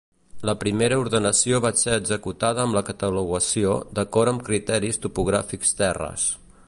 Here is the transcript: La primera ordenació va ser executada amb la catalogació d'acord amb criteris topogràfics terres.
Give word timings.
La 0.49 0.53
primera 0.61 0.95
ordenació 1.01 1.59
va 1.65 1.71
ser 1.81 1.91
executada 1.97 2.63
amb 2.65 2.77
la 2.77 2.83
catalogació 2.87 3.75
d'acord 4.01 4.33
amb 4.33 4.43
criteris 4.49 5.01
topogràfics 5.05 5.77
terres. 5.85 6.27